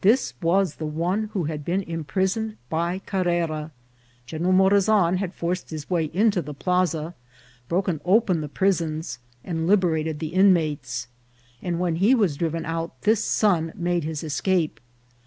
[0.00, 3.72] This was the one who had been imprisoned by Carrera.
[4.24, 7.14] General Morazan had forced his way into the plaza,
[7.68, 11.08] broken open the prisons, and liberated the inmates;
[11.60, 14.80] and when he was driven out this son made his escape.